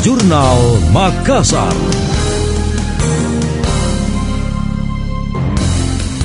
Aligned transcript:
Jurnal 0.00 0.80
Makassar. 0.96 1.76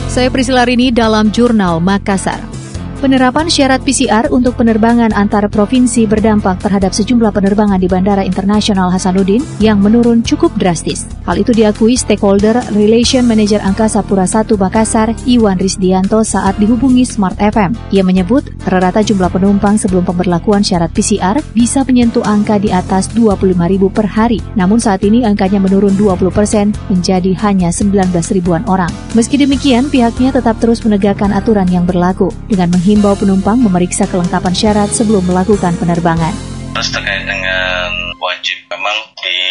Saya 0.07 0.31
Priscila 0.31 0.63
Rini 0.63 0.95
dalam 0.95 1.27
Jurnal 1.27 1.83
Makassar. 1.83 2.54
Penerapan 2.95 3.51
syarat 3.51 3.83
PCR 3.83 4.31
untuk 4.31 4.55
penerbangan 4.55 5.11
antar 5.11 5.51
provinsi 5.51 6.07
berdampak 6.07 6.63
terhadap 6.63 6.95
sejumlah 6.95 7.35
penerbangan 7.35 7.75
di 7.75 7.91
Bandara 7.91 8.23
Internasional 8.23 8.87
Hasanuddin 8.87 9.43
yang 9.59 9.83
menurun 9.83 10.23
cukup 10.23 10.55
drastis. 10.55 11.03
Hal 11.27 11.35
itu 11.35 11.51
diakui 11.51 11.99
stakeholder 11.99 12.55
Relation 12.71 13.27
Manager 13.27 13.59
Angkasa 13.59 13.99
Pura 13.99 14.23
I 14.23 14.47
Makassar, 14.47 15.11
Iwan 15.27 15.59
Risdianto 15.59 16.23
saat 16.23 16.55
dihubungi 16.55 17.03
Smart 17.03 17.35
FM. 17.35 17.75
Ia 17.91 17.99
menyebut 17.99 18.47
rata 18.63 19.03
jumlah 19.03 19.27
penumpang 19.27 19.75
sebelum 19.75 20.07
pemberlakuan 20.07 20.63
syarat 20.63 20.95
PCR 20.95 21.43
bisa 21.51 21.83
menyentuh 21.83 22.23
angka 22.23 22.63
di 22.63 22.71
atas 22.71 23.11
25 23.11 23.59
ribu 23.75 23.91
per 23.91 24.07
hari. 24.07 24.39
Namun 24.55 24.79
saat 24.79 25.03
ini 25.03 25.27
angkanya 25.27 25.59
menurun 25.59 25.99
20 25.99 26.31
persen 26.31 26.71
menjadi 26.87 27.35
hanya 27.43 27.75
19 27.75 28.07
ribuan 28.31 28.63
orang. 28.71 28.89
Meski 29.19 29.35
demikian, 29.35 29.91
pihaknya 29.91 30.31
tetap 30.31 30.63
terus 30.63 30.79
menegakkan 30.87 31.35
aturan 31.35 31.67
yang 31.67 31.83
berlaku 31.83 32.31
dengan 32.47 32.71
menghimbau 32.85 33.17
penumpang 33.17 33.57
memeriksa 33.57 34.05
kelengkapan 34.05 34.53
syarat 34.53 34.93
sebelum 34.93 35.25
melakukan 35.25 35.73
penerbangan. 35.81 36.29
Terus 36.77 36.93
terkait 36.93 37.25
dengan 37.25 37.89
wajib, 38.21 38.61
memang 38.69 38.93
di 39.25 39.41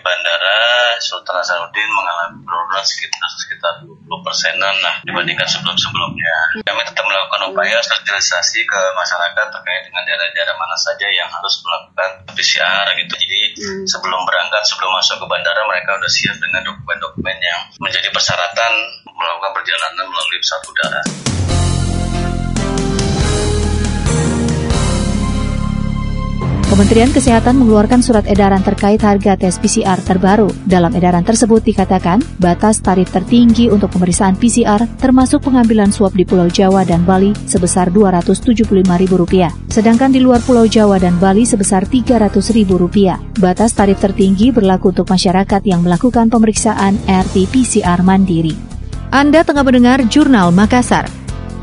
Bandara 0.00 0.96
Sultan 0.96 1.36
Hasanuddin 1.36 1.84
mengalami 1.84 2.40
penurunan 2.48 2.80
sekitar 2.80 3.28
sekitar 3.44 3.72
20 3.84 4.08
persenan 4.24 4.72
nah 4.80 5.04
dibandingkan 5.04 5.44
sebelum-sebelumnya. 5.44 6.64
Kami 6.64 6.80
tetap 6.88 7.04
melakukan 7.04 7.52
upaya 7.52 7.76
sosialisasi 7.84 8.64
ke 8.64 8.80
masyarakat 8.96 9.46
terkait 9.52 9.84
dengan 9.84 10.08
daerah-daerah 10.08 10.56
mana 10.56 10.76
saja 10.80 11.12
yang 11.12 11.28
harus 11.28 11.60
melakukan 11.60 12.24
PCR 12.32 12.88
gitu. 13.04 13.12
Jadi 13.20 13.40
hmm. 13.52 13.84
sebelum 13.84 14.24
berangkat, 14.24 14.64
sebelum 14.64 14.96
masuk 14.96 15.20
ke 15.20 15.26
bandara 15.28 15.60
mereka 15.68 15.92
sudah 16.00 16.12
siap 16.16 16.36
dengan 16.40 16.64
dokumen-dokumen 16.64 17.36
yang 17.36 17.60
menjadi 17.84 18.08
persyaratan 18.08 18.72
melakukan 19.12 19.52
perjalanan 19.52 20.08
melalui 20.08 20.40
pesawat 20.40 20.64
udara. 20.72 21.04
Kementerian 26.78 27.10
Kesehatan 27.10 27.58
mengeluarkan 27.58 28.06
surat 28.06 28.22
edaran 28.30 28.62
terkait 28.62 29.02
harga 29.02 29.34
tes 29.34 29.58
PCR 29.58 29.98
terbaru. 29.98 30.46
Dalam 30.62 30.94
edaran 30.94 31.26
tersebut 31.26 31.58
dikatakan, 31.66 32.22
batas 32.38 32.78
tarif 32.78 33.10
tertinggi 33.10 33.66
untuk 33.66 33.90
pemeriksaan 33.98 34.38
PCR 34.38 34.86
termasuk 35.02 35.42
pengambilan 35.42 35.90
swab 35.90 36.14
di 36.14 36.22
Pulau 36.22 36.46
Jawa 36.46 36.86
dan 36.86 37.02
Bali 37.02 37.34
sebesar 37.50 37.90
Rp275.000. 37.90 38.94
Sedangkan 39.66 40.14
di 40.14 40.22
luar 40.22 40.38
Pulau 40.46 40.70
Jawa 40.70 41.02
dan 41.02 41.18
Bali 41.18 41.42
sebesar 41.42 41.82
Rp300.000. 41.90 42.70
Batas 43.42 43.74
tarif 43.74 43.98
tertinggi 43.98 44.54
berlaku 44.54 44.94
untuk 44.94 45.10
masyarakat 45.10 45.66
yang 45.66 45.82
melakukan 45.82 46.30
pemeriksaan 46.30 46.94
RT-PCR 47.10 48.06
mandiri. 48.06 48.54
Anda 49.10 49.42
tengah 49.42 49.66
mendengar 49.66 50.06
Jurnal 50.06 50.54
Makassar. 50.54 51.17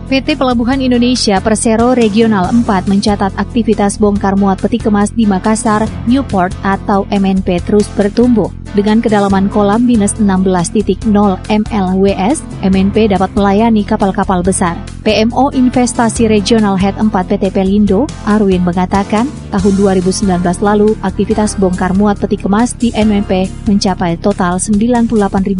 PT 0.05 0.37
Pelabuhan 0.37 0.85
Indonesia 0.85 1.41
Persero 1.41 1.97
Regional 1.97 2.53
4 2.53 2.61
mencatat 2.85 3.33
aktivitas 3.41 3.97
bongkar 3.97 4.37
muat 4.37 4.61
peti 4.61 4.77
kemas 4.77 5.09
di 5.09 5.25
Makassar, 5.25 5.89
Newport 6.05 6.53
atau 6.61 7.09
MNP 7.09 7.65
terus 7.65 7.89
bertumbuh. 7.97 8.53
Dengan 8.77 9.01
kedalaman 9.01 9.49
kolam 9.49 9.81
minus 9.81 10.13
16.0 10.21 11.09
mlws, 11.49 12.37
MNP 12.61 13.17
dapat 13.17 13.33
melayani 13.33 13.81
kapal-kapal 13.81 14.45
besar. 14.45 14.77
PMO 15.05 15.53
Investasi 15.53 16.25
Regional 16.25 16.73
Head 16.81 16.97
4 16.97 17.13
PT 17.13 17.53
Pelindo, 17.53 18.09
Arwin 18.25 18.65
mengatakan, 18.65 19.29
tahun 19.53 20.01
2019 20.01 20.41
lalu 20.65 20.97
aktivitas 21.05 21.61
bongkar 21.61 21.93
muat 21.93 22.17
peti 22.17 22.41
kemas 22.41 22.73
di 22.73 22.89
MNP 22.89 23.69
mencapai 23.69 24.17
total 24.17 24.57
98.000 24.57 25.13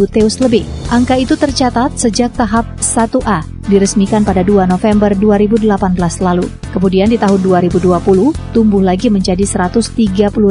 teus 0.10 0.42
lebih. 0.42 0.66
Angka 0.90 1.22
itu 1.22 1.38
tercatat 1.38 1.94
sejak 1.94 2.34
tahap 2.34 2.66
1A 2.82 3.56
diresmikan 3.68 4.22
pada 4.22 4.46
2 4.46 4.70
November 4.70 5.12
2018 5.14 5.78
lalu. 6.22 6.46
Kemudian 6.74 7.08
di 7.08 7.16
tahun 7.16 7.40
2020 7.40 8.36
tumbuh 8.52 8.84
lagi 8.84 9.08
menjadi 9.08 9.42
130 9.48 9.96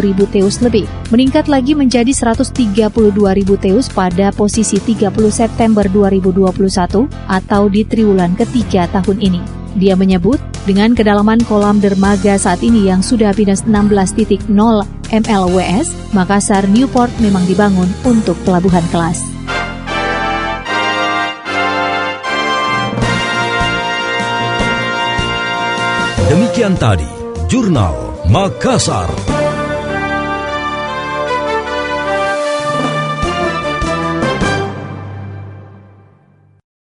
ribu 0.01 0.25
teus 0.31 0.59
lebih. 0.65 0.89
Meningkat 1.13 1.53
lagi 1.53 1.77
menjadi 1.77 2.11
132 2.11 3.13
ribu 3.13 3.55
teus 3.61 3.93
pada 3.93 4.33
posisi 4.33 4.81
30 4.81 5.13
September 5.29 5.85
2021 5.85 7.07
atau 7.29 7.63
di 7.69 7.85
triwulan 7.85 8.33
ketiga 8.35 8.84
tahun 8.91 9.21
ini. 9.21 9.43
Dia 9.75 9.99
menyebut, 9.99 10.39
dengan 10.65 10.95
kedalaman 10.95 11.43
kolam 11.45 11.83
dermaga 11.83 12.39
saat 12.39 12.63
ini 12.63 12.87
yang 12.87 13.03
sudah 13.03 13.35
minus 13.35 13.67
16.0 13.67 14.47
mlws, 15.11 15.87
Makassar 16.15 16.65
Newport 16.71 17.11
memang 17.19 17.43
dibangun 17.45 17.91
untuk 18.07 18.39
pelabuhan 18.47 18.87
kelas. 18.95 19.21
Demikian 26.31 26.75
tadi, 26.79 27.07
Jurnal 27.51 28.25
Makassar. 28.31 29.34